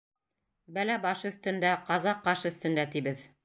[0.77, 3.27] Бәлә баш өҫтөндә, ҡаза ҡаш өҫтөндә, тибеҙ.